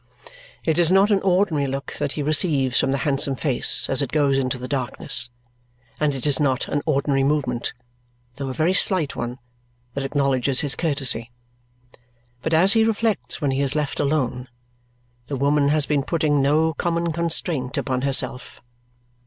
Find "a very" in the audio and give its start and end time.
8.49-8.73